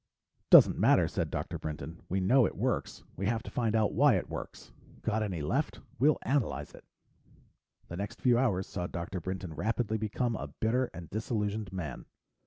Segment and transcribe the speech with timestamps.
[0.49, 1.59] "Doesn't matter," said Dr.
[1.59, 2.01] Brinton.
[2.09, 4.71] "We know it works; we have to find out why it works.
[5.03, 5.79] Got any left?
[5.99, 6.85] We'll analyze it."
[7.87, 9.19] The next few hours saw Dr.
[9.19, 12.05] Brinton rapidly become a bitter and disillusioned man.